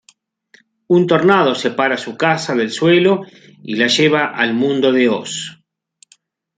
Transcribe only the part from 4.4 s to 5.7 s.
Mundo de Oz.